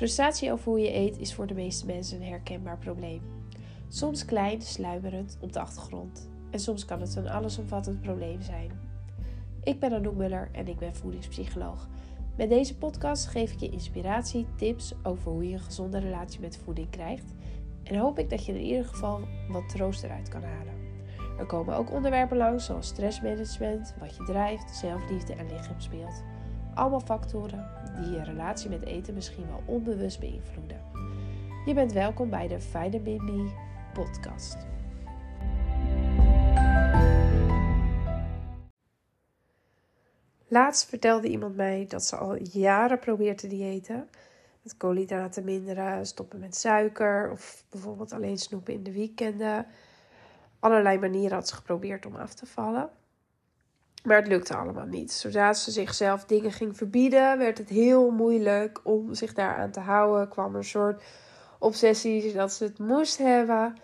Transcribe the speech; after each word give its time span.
Frustratie 0.00 0.52
over 0.52 0.64
hoe 0.64 0.80
je 0.80 0.94
eet 0.94 1.18
is 1.18 1.34
voor 1.34 1.46
de 1.46 1.54
meeste 1.54 1.86
mensen 1.86 2.20
een 2.20 2.28
herkenbaar 2.28 2.78
probleem. 2.78 3.22
Soms 3.88 4.24
klein, 4.24 4.62
sluimerend 4.62 5.38
op 5.40 5.52
de 5.52 5.60
achtergrond. 5.60 6.30
En 6.50 6.58
soms 6.58 6.84
kan 6.84 7.00
het 7.00 7.16
een 7.16 7.28
allesomvattend 7.28 8.00
probleem 8.00 8.42
zijn. 8.42 8.70
Ik 9.62 9.80
ben 9.80 9.92
Anouk 9.92 10.14
Muller 10.14 10.48
en 10.52 10.68
ik 10.68 10.78
ben 10.78 10.94
voedingspsycholoog. 10.94 11.88
Met 12.36 12.48
deze 12.48 12.78
podcast 12.78 13.26
geef 13.26 13.52
ik 13.52 13.60
je 13.60 13.68
inspiratie, 13.68 14.46
tips 14.56 14.94
over 15.02 15.32
hoe 15.32 15.48
je 15.48 15.52
een 15.52 15.60
gezonde 15.60 15.98
relatie 15.98 16.40
met 16.40 16.60
voeding 16.64 16.90
krijgt. 16.90 17.34
En 17.82 17.96
hoop 17.96 18.18
ik 18.18 18.30
dat 18.30 18.46
je 18.46 18.52
in 18.52 18.64
ieder 18.64 18.84
geval 18.84 19.20
wat 19.48 19.68
troost 19.68 20.02
eruit 20.02 20.28
kan 20.28 20.42
halen. 20.42 20.74
Er 21.38 21.46
komen 21.46 21.76
ook 21.76 21.92
onderwerpen 21.92 22.36
langs 22.36 22.64
zoals 22.64 22.86
stressmanagement, 22.86 23.94
wat 23.98 24.16
je 24.16 24.24
drijft, 24.24 24.76
zelfliefde 24.76 25.34
en 25.34 25.46
lichaamsbeeld. 25.46 26.22
Allemaal 26.74 27.00
factoren 27.00 27.68
die 28.00 28.10
je 28.10 28.22
relatie 28.22 28.70
met 28.70 28.84
eten 28.84 29.14
misschien 29.14 29.46
wel 29.46 29.62
onbewust 29.66 30.20
beïnvloeden. 30.20 30.80
Je 31.64 31.74
bent 31.74 31.92
welkom 31.92 32.30
bij 32.30 32.48
de 32.48 32.60
Vitamin 32.60 33.24
Me 33.24 33.50
podcast. 33.92 34.56
Laatst 40.48 40.88
vertelde 40.88 41.28
iemand 41.28 41.56
mij 41.56 41.86
dat 41.88 42.04
ze 42.04 42.16
al 42.16 42.36
jaren 42.42 42.98
probeert 42.98 43.38
te 43.38 43.46
diëten. 43.46 44.08
Met 44.62 44.76
koolhydraten 44.76 45.44
minderen, 45.44 46.06
stoppen 46.06 46.40
met 46.40 46.56
suiker 46.56 47.30
of 47.30 47.64
bijvoorbeeld 47.70 48.12
alleen 48.12 48.38
snoepen 48.38 48.74
in 48.74 48.82
de 48.82 48.92
weekenden. 48.92 49.66
Allerlei 50.58 50.98
manieren 50.98 51.36
had 51.36 51.48
ze 51.48 51.54
geprobeerd 51.54 52.06
om 52.06 52.16
af 52.16 52.34
te 52.34 52.46
vallen. 52.46 52.90
Maar 54.02 54.16
het 54.16 54.28
lukte 54.28 54.56
allemaal 54.56 54.86
niet. 54.86 55.12
Zodra 55.12 55.52
ze 55.52 55.70
zichzelf 55.70 56.24
dingen 56.24 56.52
ging 56.52 56.76
verbieden, 56.76 57.38
werd 57.38 57.58
het 57.58 57.68
heel 57.68 58.10
moeilijk 58.10 58.80
om 58.82 59.14
zich 59.14 59.34
daaraan 59.34 59.70
te 59.70 59.80
houden. 59.80 60.28
Kwam 60.28 60.52
er 60.52 60.58
een 60.58 60.64
soort 60.64 61.02
obsessie 61.58 62.32
dat 62.32 62.52
ze 62.52 62.64
het 62.64 62.78
moest 62.78 63.18
hebben. 63.18 63.76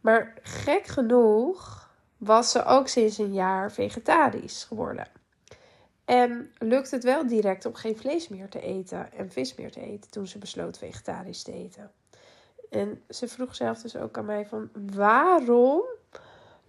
Maar 0.00 0.34
gek 0.42 0.86
genoeg 0.86 1.90
was 2.16 2.50
ze 2.50 2.64
ook 2.64 2.88
sinds 2.88 3.18
een 3.18 3.32
jaar 3.32 3.72
vegetarisch 3.72 4.64
geworden. 4.64 5.06
En 6.04 6.52
lukte 6.58 6.94
het 6.94 7.04
wel 7.04 7.26
direct 7.26 7.66
om 7.66 7.74
geen 7.74 7.96
vlees 7.96 8.28
meer 8.28 8.48
te 8.48 8.60
eten 8.60 9.12
en 9.12 9.30
vis 9.30 9.54
meer 9.54 9.70
te 9.70 9.80
eten 9.80 10.10
toen 10.10 10.26
ze 10.26 10.38
besloot 10.38 10.78
vegetarisch 10.78 11.42
te 11.42 11.52
eten. 11.52 11.90
En 12.70 13.02
ze 13.08 13.28
vroeg 13.28 13.54
zelf 13.54 13.82
dus 13.82 13.96
ook 13.96 14.18
aan 14.18 14.24
mij 14.24 14.46
van 14.46 14.70
waarom 14.94 15.82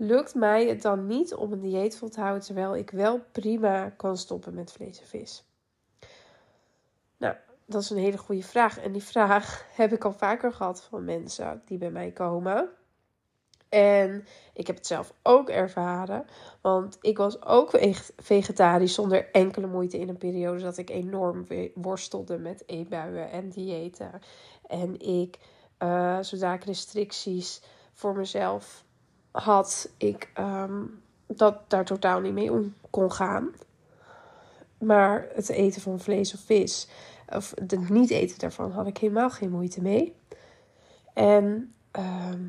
lukt 0.02 0.36
mij 0.36 0.67
het 0.67 0.81
dan 0.81 1.05
niet 1.05 1.33
om 1.33 1.52
een 1.52 1.59
dieet 1.59 1.97
vol 1.97 2.09
te 2.09 2.19
houden 2.19 2.44
terwijl 2.44 2.75
ik 2.75 2.92
wel 2.92 3.19
prima 3.31 3.89
kan 3.89 4.17
stoppen 4.17 4.53
met 4.53 4.72
vlees 4.72 5.00
en 5.00 5.08
vis? 5.08 5.44
Nou, 7.17 7.36
dat 7.66 7.81
is 7.81 7.89
een 7.89 7.97
hele 7.97 8.17
goede 8.17 8.44
vraag. 8.44 8.80
En 8.80 8.92
die 8.92 9.03
vraag 9.03 9.66
heb 9.81 9.94
ik 9.94 10.05
al 10.05 10.14
vaker 10.14 10.53
gehad 10.53 10.83
van 10.83 11.05
mensen 11.05 11.61
die 11.66 11.77
bij 11.77 11.92
mij 11.92 12.11
komen. 12.11 12.70
En 13.70 14.25
ik 14.53 14.67
heb 14.67 14.75
het 14.75 14.88
zelf 14.88 15.14
ook 15.23 15.50
ervaren. 15.50 16.25
Want 16.61 16.97
ik 17.02 17.17
was 17.17 17.45
ook 17.45 17.72
vegetarisch 18.17 18.94
zonder 18.94 19.31
enkele 19.31 19.67
moeite 19.67 19.97
in 20.00 20.09
een 20.09 20.17
periode 20.17 20.61
dat 20.64 20.77
ik 20.77 20.89
enorm 20.89 21.45
worstelde 21.73 22.38
met 22.38 22.64
eetbuien 22.66 23.31
en 23.31 23.50
diëten. 23.50 24.22
En 24.67 25.00
ik, 25.00 25.38
uh, 25.80 26.17
zodra 26.22 26.55
restricties 26.55 27.61
voor 27.94 28.16
mezelf 28.16 28.88
had, 29.31 29.89
ik 29.97 30.30
ehm, 30.33 30.83
dat 31.27 31.69
daar 31.69 31.85
totaal 31.85 32.19
niet 32.19 32.33
mee 32.33 32.52
om 32.52 32.73
kon 32.89 33.11
gaan. 33.11 33.49
Maar 34.77 35.27
het 35.33 35.49
eten 35.49 35.81
van 35.81 35.99
vlees 35.99 36.33
of 36.33 36.39
vis, 36.39 36.88
of 37.27 37.53
het 37.55 37.89
niet 37.89 38.09
eten 38.09 38.39
daarvan, 38.39 38.71
had 38.71 38.88
ik 38.88 38.97
helemaal 38.97 39.30
geen 39.30 39.52
moeite 39.52 39.81
mee. 39.81 40.16
En 41.13 41.73
ehm, 41.92 42.42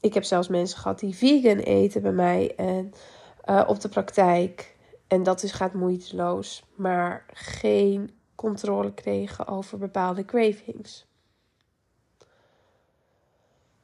ik 0.00 0.14
heb 0.14 0.24
zelfs 0.24 0.48
mensen 0.48 0.78
gehad 0.78 0.98
die 0.98 1.14
vegan 1.14 1.58
eten 1.58 2.02
bij 2.02 2.12
mij 2.12 2.54
en 2.56 2.92
uh, 3.50 3.64
op 3.66 3.80
de 3.80 3.88
praktijk. 3.88 4.76
En 5.06 5.22
dat 5.22 5.42
is, 5.42 5.52
gaat 5.52 5.74
moeiteloos, 5.74 6.64
maar 6.74 7.26
geen 7.32 8.10
controle 8.34 8.94
kregen 8.94 9.46
over 9.46 9.78
bepaalde 9.78 10.24
cravings. 10.24 11.06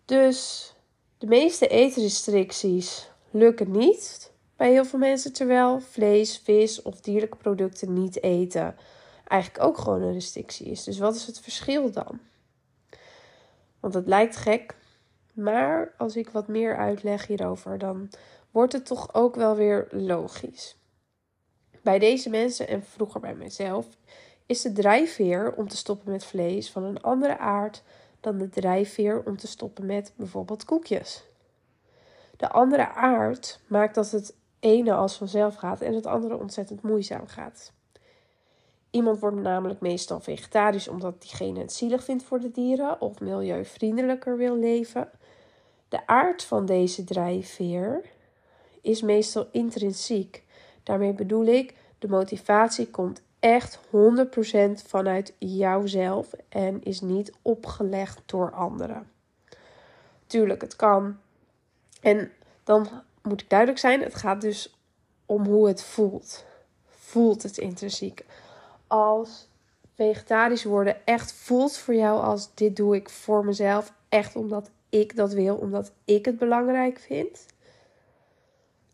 Dus 0.04 0.74
de 1.20 1.26
meeste 1.26 1.66
eetrestricties 1.68 3.10
lukken 3.30 3.70
niet 3.70 4.32
bij 4.56 4.70
heel 4.70 4.84
veel 4.84 4.98
mensen, 4.98 5.32
terwijl 5.32 5.80
vlees, 5.80 6.38
vis 6.38 6.82
of 6.82 7.00
dierlijke 7.00 7.36
producten 7.36 7.92
niet 7.92 8.22
eten 8.22 8.76
eigenlijk 9.26 9.64
ook 9.64 9.78
gewoon 9.78 10.02
een 10.02 10.12
restrictie 10.12 10.66
is. 10.66 10.84
Dus 10.84 10.98
wat 10.98 11.14
is 11.14 11.26
het 11.26 11.40
verschil 11.40 11.90
dan? 11.90 12.20
Want 13.80 13.94
het 13.94 14.06
lijkt 14.06 14.36
gek, 14.36 14.74
maar 15.32 15.94
als 15.98 16.16
ik 16.16 16.30
wat 16.30 16.48
meer 16.48 16.76
uitleg 16.76 17.26
hierover, 17.26 17.78
dan 17.78 18.10
wordt 18.50 18.72
het 18.72 18.86
toch 18.86 19.14
ook 19.14 19.34
wel 19.34 19.56
weer 19.56 19.88
logisch. 19.90 20.76
Bij 21.82 21.98
deze 21.98 22.30
mensen 22.30 22.68
en 22.68 22.84
vroeger 22.84 23.20
bij 23.20 23.34
mezelf 23.34 23.86
is 24.46 24.62
de 24.62 24.72
drijfveer 24.72 25.54
om 25.56 25.68
te 25.68 25.76
stoppen 25.76 26.12
met 26.12 26.24
vlees 26.24 26.70
van 26.70 26.84
een 26.84 27.02
andere 27.02 27.38
aard 27.38 27.82
dan 28.20 28.38
de 28.38 28.48
drijfveer 28.48 29.22
om 29.26 29.36
te 29.36 29.46
stoppen 29.46 29.86
met 29.86 30.12
bijvoorbeeld 30.16 30.64
koekjes. 30.64 31.24
De 32.36 32.50
andere 32.50 32.88
aard 32.88 33.60
maakt 33.66 33.94
dat 33.94 34.10
het 34.10 34.34
ene 34.60 34.94
als 34.94 35.16
vanzelf 35.16 35.54
gaat 35.54 35.80
en 35.80 35.94
het 35.94 36.06
andere 36.06 36.36
ontzettend 36.36 36.82
moeizaam 36.82 37.26
gaat. 37.26 37.72
Iemand 38.90 39.18
wordt 39.18 39.36
namelijk 39.36 39.80
meestal 39.80 40.20
vegetarisch 40.20 40.88
omdat 40.88 41.20
diegene 41.22 41.58
het 41.60 41.72
zielig 41.72 42.04
vindt 42.04 42.22
voor 42.22 42.40
de 42.40 42.50
dieren 42.50 43.00
of 43.00 43.20
milieuvriendelijker 43.20 44.36
wil 44.36 44.56
leven. 44.56 45.10
De 45.88 46.06
aard 46.06 46.44
van 46.44 46.66
deze 46.66 47.04
drijfveer 47.04 48.02
is 48.80 49.02
meestal 49.02 49.48
intrinsiek. 49.52 50.44
Daarmee 50.82 51.12
bedoel 51.12 51.44
ik, 51.44 51.74
de 51.98 52.08
motivatie 52.08 52.90
komt 52.90 53.22
echt 53.40 53.78
100% 53.78 53.80
vanuit 54.86 55.34
jouzelf 55.38 56.32
en 56.48 56.82
is 56.82 57.00
niet 57.00 57.32
opgelegd 57.42 58.22
door 58.26 58.50
anderen. 58.50 59.10
Tuurlijk, 60.26 60.60
het 60.60 60.76
kan. 60.76 61.16
En 62.00 62.32
dan 62.64 62.88
moet 63.22 63.40
ik 63.40 63.50
duidelijk 63.50 63.78
zijn: 63.78 64.02
het 64.02 64.14
gaat 64.14 64.40
dus 64.40 64.74
om 65.26 65.46
hoe 65.46 65.68
het 65.68 65.82
voelt. 65.82 66.44
Voelt 66.88 67.42
het 67.42 67.58
intrinsiek. 67.58 68.24
Als 68.86 69.48
vegetarisch 69.94 70.64
worden 70.64 71.06
echt 71.06 71.32
voelt 71.32 71.76
voor 71.76 71.94
jou 71.94 72.22
als 72.22 72.54
dit 72.54 72.76
doe 72.76 72.96
ik 72.96 73.10
voor 73.10 73.44
mezelf, 73.44 73.92
echt 74.08 74.36
omdat 74.36 74.70
ik 74.88 75.16
dat 75.16 75.32
wil, 75.32 75.56
omdat 75.56 75.92
ik 76.04 76.24
het 76.24 76.38
belangrijk 76.38 76.98
vind, 76.98 77.46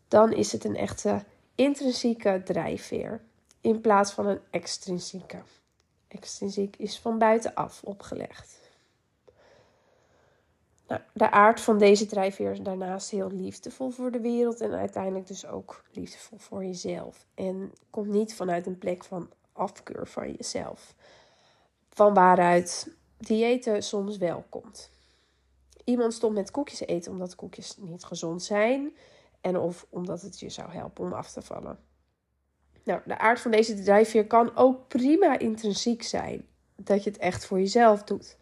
dan 0.07 0.33
is 0.33 0.51
het 0.51 0.63
een 0.63 0.75
echte 0.75 1.23
intrinsieke 1.55 2.41
drijfveer 2.45 3.21
in 3.67 3.81
plaats 3.81 4.11
van 4.11 4.27
een 4.27 4.39
extrinsieke. 4.49 5.41
Extrinsiek 6.07 6.75
is 6.75 6.99
van 6.99 7.17
buitenaf 7.17 7.83
opgelegd. 7.83 8.59
Nou, 10.87 11.01
de 11.13 11.31
aard 11.31 11.61
van 11.61 11.77
deze 11.77 12.05
drijfveer 12.05 12.51
is 12.51 12.61
daarnaast 12.61 13.09
heel 13.09 13.31
liefdevol 13.31 13.89
voor 13.89 14.11
de 14.11 14.19
wereld 14.19 14.61
en 14.61 14.73
uiteindelijk 14.73 15.27
dus 15.27 15.45
ook 15.45 15.83
liefdevol 15.91 16.37
voor 16.37 16.65
jezelf. 16.65 17.25
En 17.33 17.73
komt 17.89 18.07
niet 18.07 18.35
vanuit 18.35 18.65
een 18.65 18.77
plek 18.77 19.03
van 19.03 19.29
afkeur 19.53 20.07
van 20.07 20.31
jezelf. 20.31 20.93
Van 21.89 22.13
waaruit 22.13 22.91
diëten 23.17 23.83
soms 23.83 24.17
wel 24.17 24.43
komt. 24.49 24.89
Iemand 25.83 26.13
stopt 26.13 26.33
met 26.33 26.51
koekjes 26.51 26.79
eten 26.79 27.11
omdat 27.11 27.35
koekjes 27.35 27.77
niet 27.77 28.03
gezond 28.03 28.43
zijn 28.43 28.95
en 29.41 29.57
of 29.57 29.85
omdat 29.89 30.21
het 30.21 30.39
je 30.39 30.49
zou 30.49 30.71
helpen 30.71 31.05
om 31.05 31.13
af 31.13 31.31
te 31.31 31.41
vallen. 31.41 31.86
Nou, 32.87 32.99
de 33.05 33.17
aard 33.17 33.39
van 33.39 33.51
deze 33.51 33.83
drijfveer 33.83 34.27
kan 34.27 34.55
ook 34.55 34.87
prima 34.87 35.39
intrinsiek 35.39 36.03
zijn. 36.03 36.45
Dat 36.75 37.03
je 37.03 37.09
het 37.09 37.19
echt 37.19 37.45
voor 37.45 37.59
jezelf 37.59 38.03
doet. 38.03 38.37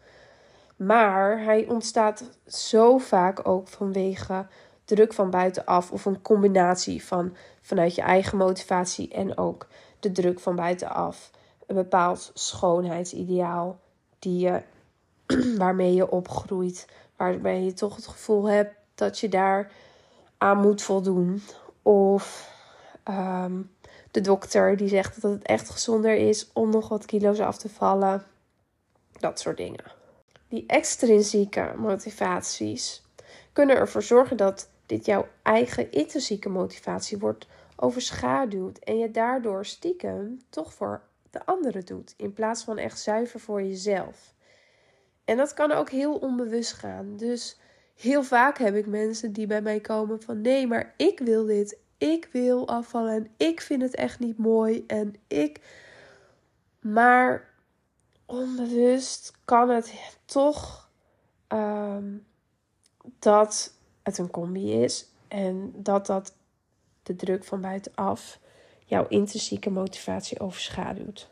Maar 0.76 1.42
hij 1.42 1.66
ontstaat 1.68 2.30
zo 2.46 2.98
vaak 2.98 3.48
ook 3.48 3.68
vanwege 3.68 4.46
druk 4.84 5.12
van 5.12 5.30
buitenaf 5.30 5.90
of 5.90 6.04
een 6.04 6.22
combinatie 6.22 7.04
van 7.04 7.36
vanuit 7.60 7.94
je 7.94 8.02
eigen 8.02 8.38
motivatie 8.38 9.08
en 9.12 9.38
ook 9.38 9.66
de 10.00 10.12
druk 10.12 10.40
van 10.40 10.56
buitenaf. 10.56 11.30
Een 11.66 11.76
bepaald 11.76 12.30
schoonheidsideaal 12.34 13.78
die 14.18 14.38
je, 14.38 14.62
waarmee 15.62 15.94
je 15.94 16.10
opgroeit, 16.10 16.86
waarbij 17.16 17.62
je 17.62 17.72
toch 17.72 17.96
het 17.96 18.06
gevoel 18.06 18.48
hebt 18.48 18.74
dat 18.94 19.18
je 19.18 19.28
daar 19.28 19.72
aan 20.38 20.60
moet 20.60 20.82
voldoen. 20.82 21.42
Of 21.82 22.54
ehm, 23.06 23.62
de 24.10 24.20
dokter 24.20 24.76
die 24.76 24.88
zegt 24.88 25.22
dat 25.22 25.30
het 25.30 25.42
echt 25.42 25.70
gezonder 25.70 26.14
is 26.14 26.50
om 26.52 26.70
nog 26.70 26.88
wat 26.88 27.06
kilo's 27.06 27.38
af 27.38 27.58
te 27.58 27.68
vallen. 27.68 28.24
Dat 29.12 29.40
soort 29.40 29.56
dingen. 29.56 29.84
Die 30.48 30.64
extrinsieke 30.66 31.72
motivaties 31.76 33.02
kunnen 33.52 33.76
ervoor 33.76 34.02
zorgen 34.02 34.36
dat 34.36 34.68
dit 34.86 35.06
jouw 35.06 35.28
eigen 35.42 35.90
intrinsieke 35.90 36.48
motivatie 36.48 37.18
wordt 37.18 37.46
overschaduwd 37.76 38.78
en 38.78 38.98
je 38.98 39.10
daardoor 39.10 39.66
stiekem 39.66 40.40
toch 40.48 40.74
voor 40.74 41.02
de 41.30 41.46
anderen 41.46 41.84
doet 41.84 42.14
in 42.16 42.32
plaats 42.32 42.64
van 42.64 42.78
echt 42.78 43.00
zuiver 43.00 43.40
voor 43.40 43.62
jezelf. 43.62 44.34
En 45.24 45.36
dat 45.36 45.54
kan 45.54 45.72
ook 45.72 45.90
heel 45.90 46.14
onbewust 46.14 46.72
gaan. 46.72 47.16
Dus 47.16 47.58
heel 47.94 48.22
vaak 48.22 48.58
heb 48.58 48.74
ik 48.74 48.86
mensen 48.86 49.32
die 49.32 49.46
bij 49.46 49.62
mij 49.62 49.80
komen 49.80 50.22
van 50.22 50.40
nee, 50.40 50.66
maar 50.66 50.94
ik 50.96 51.18
wil 51.18 51.46
dit. 51.46 51.78
Ik 51.98 52.28
wil 52.32 52.68
afvallen 52.68 53.12
en 53.14 53.30
ik 53.36 53.60
vind 53.60 53.82
het 53.82 53.94
echt 53.94 54.18
niet 54.18 54.38
mooi. 54.38 54.84
En 54.86 55.14
ik. 55.26 55.60
Maar 56.80 57.50
onbewust 58.26 59.32
kan 59.44 59.68
het 59.68 59.92
toch 60.24 60.90
ehm, 61.46 62.14
dat 63.18 63.74
het 64.02 64.18
een 64.18 64.30
combi 64.30 64.72
is. 64.72 65.06
En 65.28 65.72
dat 65.76 66.06
dat 66.06 66.34
de 67.02 67.16
druk 67.16 67.44
van 67.44 67.60
buitenaf 67.60 68.38
jouw 68.84 69.06
intrinsieke 69.08 69.70
motivatie 69.70 70.40
overschaduwt. 70.40 71.30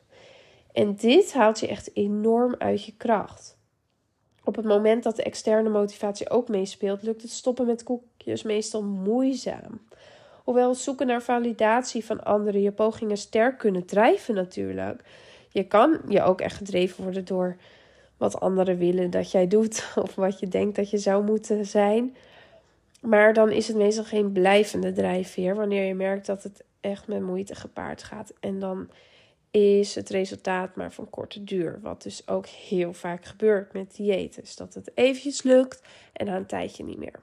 En 0.72 0.94
dit 0.94 1.32
haalt 1.32 1.60
je 1.60 1.68
echt 1.68 1.96
enorm 1.96 2.54
uit 2.58 2.84
je 2.84 2.96
kracht. 2.96 3.56
Op 4.44 4.56
het 4.56 4.64
moment 4.64 5.02
dat 5.02 5.16
de 5.16 5.22
externe 5.22 5.68
motivatie 5.68 6.30
ook 6.30 6.48
meespeelt, 6.48 7.02
lukt 7.02 7.22
het 7.22 7.30
stoppen 7.30 7.66
met 7.66 7.82
koekjes 7.82 8.42
meestal 8.42 8.82
moeizaam. 8.82 9.80
Hoewel 10.44 10.74
zoeken 10.74 11.06
naar 11.06 11.22
validatie 11.22 12.04
van 12.04 12.24
anderen 12.24 12.60
je 12.60 12.72
pogingen 12.72 13.16
sterk 13.16 13.58
kunnen 13.58 13.84
drijven 13.84 14.34
natuurlijk. 14.34 15.02
Je 15.48 15.66
kan 15.66 16.00
je 16.08 16.22
ook 16.22 16.40
echt 16.40 16.56
gedreven 16.56 17.02
worden 17.02 17.24
door 17.24 17.56
wat 18.16 18.40
anderen 18.40 18.78
willen 18.78 19.10
dat 19.10 19.30
jij 19.30 19.46
doet 19.46 19.92
of 20.02 20.14
wat 20.14 20.38
je 20.38 20.48
denkt 20.48 20.76
dat 20.76 20.90
je 20.90 20.98
zou 20.98 21.24
moeten 21.24 21.66
zijn. 21.66 22.16
Maar 23.00 23.32
dan 23.32 23.50
is 23.50 23.68
het 23.68 23.76
meestal 23.76 24.04
geen 24.04 24.32
blijvende 24.32 24.92
drijfveer 24.92 25.54
wanneer 25.54 25.84
je 25.84 25.94
merkt 25.94 26.26
dat 26.26 26.42
het 26.42 26.64
echt 26.80 27.08
met 27.08 27.22
moeite 27.22 27.54
gepaard 27.54 28.02
gaat. 28.02 28.32
En 28.40 28.58
dan 28.58 28.88
is 29.50 29.94
het 29.94 30.08
resultaat 30.10 30.76
maar 30.76 30.92
van 30.92 31.10
korte 31.10 31.44
duur. 31.44 31.78
Wat 31.82 32.02
dus 32.02 32.28
ook 32.28 32.46
heel 32.46 32.92
vaak 32.92 33.24
gebeurt 33.24 33.72
met 33.72 33.96
diëten. 33.96 34.42
Dus 34.42 34.56
dat 34.56 34.74
het 34.74 34.90
eventjes 34.94 35.42
lukt 35.42 35.82
en 36.12 36.26
na 36.26 36.36
een 36.36 36.46
tijdje 36.46 36.84
niet 36.84 36.98
meer. 36.98 37.20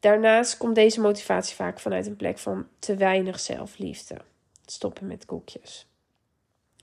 Daarnaast 0.00 0.56
komt 0.56 0.74
deze 0.74 1.00
motivatie 1.00 1.56
vaak 1.56 1.80
vanuit 1.80 2.06
een 2.06 2.16
plek 2.16 2.38
van 2.38 2.66
te 2.78 2.96
weinig 2.96 3.40
zelfliefde. 3.40 4.16
Stoppen 4.66 5.06
met 5.06 5.24
koekjes. 5.24 5.86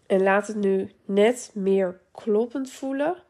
En 0.05 0.23
laat 0.23 0.47
het 0.47 0.55
nu 0.55 0.91
net 1.05 1.51
meer 1.53 1.99
kloppend 2.11 2.71
voelen 2.71 3.23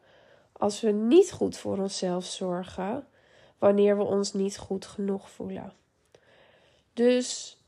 als 0.52 0.80
we 0.80 0.90
niet 0.90 1.32
goed 1.32 1.56
voor 1.56 1.78
onszelf 1.78 2.24
zorgen, 2.24 3.06
wanneer 3.58 3.96
we 3.96 4.02
ons 4.02 4.32
niet 4.32 4.58
goed 4.58 4.86
genoeg 4.86 5.30
voelen. 5.30 5.72
Dus 6.92 7.58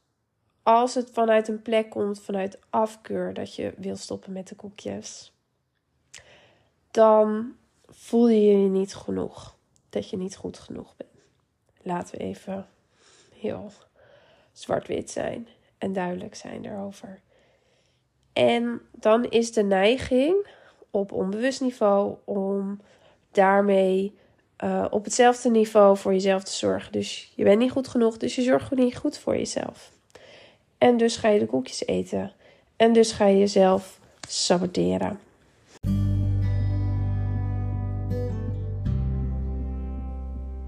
als 0.62 0.94
het 0.94 1.10
vanuit 1.12 1.48
een 1.48 1.62
plek 1.62 1.90
komt, 1.90 2.20
vanuit 2.20 2.58
afkeur, 2.70 3.34
dat 3.34 3.54
je 3.54 3.74
wil 3.76 3.96
stoppen 3.96 4.32
met 4.32 4.48
de 4.48 4.54
koekjes, 4.54 5.32
dan 6.90 7.56
voel 7.86 8.28
je 8.28 8.62
je 8.62 8.68
niet 8.68 8.94
genoeg. 8.94 9.56
Dat 9.90 10.10
je 10.10 10.16
niet 10.16 10.36
goed 10.36 10.58
genoeg 10.58 10.96
bent. 10.96 11.07
Laten 11.82 12.18
we 12.18 12.24
even 12.24 12.66
heel 13.34 13.72
zwart-wit 14.52 15.10
zijn 15.10 15.48
en 15.78 15.92
duidelijk 15.92 16.34
zijn 16.34 16.62
daarover. 16.62 17.20
En 18.32 18.80
dan 18.92 19.24
is 19.24 19.52
de 19.52 19.62
neiging 19.62 20.46
op 20.90 21.12
onbewust 21.12 21.60
niveau 21.60 22.16
om 22.24 22.80
daarmee 23.32 24.16
uh, 24.64 24.86
op 24.90 25.04
hetzelfde 25.04 25.50
niveau 25.50 25.96
voor 25.96 26.12
jezelf 26.12 26.44
te 26.44 26.52
zorgen. 26.52 26.92
Dus 26.92 27.32
je 27.34 27.44
bent 27.44 27.58
niet 27.58 27.70
goed 27.70 27.88
genoeg, 27.88 28.16
dus 28.16 28.34
je 28.34 28.42
zorgt 28.42 28.74
niet 28.74 28.96
goed 28.96 29.18
voor 29.18 29.36
jezelf. 29.36 29.92
En 30.78 30.96
dus 30.96 31.16
ga 31.16 31.28
je 31.28 31.38
de 31.38 31.46
koekjes 31.46 31.86
eten. 31.86 32.32
En 32.76 32.92
dus 32.92 33.12
ga 33.12 33.26
je 33.26 33.38
jezelf 33.38 34.00
saboteren. 34.28 35.20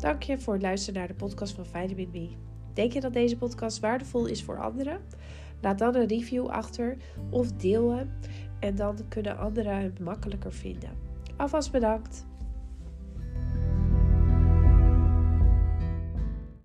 Dank 0.00 0.22
je 0.22 0.38
voor 0.38 0.52
het 0.52 0.62
luisteren 0.62 0.98
naar 0.98 1.08
de 1.08 1.14
podcast 1.14 1.54
van 1.54 1.66
Vitamin 1.66 2.10
B. 2.10 2.36
Denk 2.74 2.92
je 2.92 3.00
dat 3.00 3.12
deze 3.12 3.36
podcast 3.36 3.80
waardevol 3.80 4.26
is 4.26 4.42
voor 4.42 4.62
anderen? 4.62 5.00
Laat 5.60 5.78
dan 5.78 5.94
een 5.94 6.06
review 6.06 6.46
achter 6.46 6.96
of 7.30 7.52
deel 7.52 7.90
hem. 7.90 8.10
En 8.60 8.74
dan 8.74 8.98
kunnen 9.08 9.38
anderen 9.38 9.76
het 9.76 9.98
makkelijker 9.98 10.52
vinden. 10.52 10.90
Alvast 11.36 11.72
bedankt. 11.72 12.26